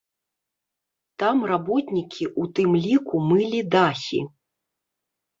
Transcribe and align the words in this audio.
Там 1.23 1.43
работнікі 1.51 2.25
у 2.43 2.45
тым 2.59 2.71
ліку 2.85 3.21
мылі 3.33 3.61
дахі. 3.75 4.19